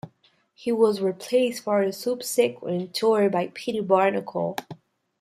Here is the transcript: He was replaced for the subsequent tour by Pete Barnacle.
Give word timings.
He 0.55 0.71
was 0.71 0.99
replaced 0.99 1.63
for 1.65 1.85
the 1.85 1.93
subsequent 1.93 2.95
tour 2.95 3.29
by 3.29 3.51
Pete 3.53 3.85
Barnacle. 3.87 4.55